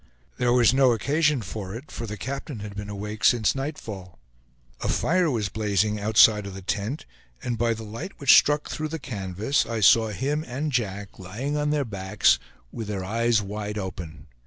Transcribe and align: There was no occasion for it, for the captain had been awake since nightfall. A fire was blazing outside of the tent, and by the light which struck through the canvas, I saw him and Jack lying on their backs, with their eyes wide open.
There 0.37 0.51
was 0.51 0.73
no 0.73 0.93
occasion 0.93 1.43
for 1.43 1.75
it, 1.75 1.91
for 1.91 2.07
the 2.07 2.17
captain 2.17 2.61
had 2.61 2.75
been 2.75 2.89
awake 2.89 3.23
since 3.23 3.53
nightfall. 3.53 4.17
A 4.81 4.87
fire 4.87 5.29
was 5.29 5.47
blazing 5.49 5.99
outside 5.99 6.47
of 6.47 6.55
the 6.55 6.63
tent, 6.63 7.05
and 7.43 7.55
by 7.55 7.75
the 7.75 7.83
light 7.83 8.13
which 8.19 8.33
struck 8.35 8.67
through 8.67 8.87
the 8.89 8.97
canvas, 8.97 9.63
I 9.63 9.79
saw 9.81 10.07
him 10.07 10.43
and 10.47 10.71
Jack 10.71 11.19
lying 11.19 11.55
on 11.55 11.69
their 11.69 11.85
backs, 11.85 12.39
with 12.71 12.87
their 12.87 13.03
eyes 13.05 13.43
wide 13.43 13.77
open. 13.77 14.25